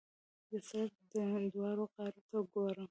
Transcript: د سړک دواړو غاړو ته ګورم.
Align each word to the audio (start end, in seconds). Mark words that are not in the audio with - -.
د 0.49 0.51
سړک 0.67 0.93
دواړو 1.53 1.83
غاړو 1.93 2.21
ته 2.29 2.37
ګورم. 2.51 2.79